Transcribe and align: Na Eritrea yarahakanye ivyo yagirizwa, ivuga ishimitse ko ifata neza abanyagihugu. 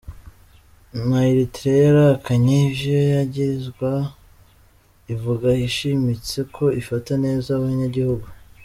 Na 1.07 1.19
Eritrea 1.31 1.77
yarahakanye 1.85 2.55
ivyo 2.67 2.93
yagirizwa, 3.13 3.91
ivuga 5.13 5.49
ishimitse 5.67 6.39
ko 6.55 6.63
ifata 6.81 7.13
neza 7.25 7.49
abanyagihugu. 7.53 8.27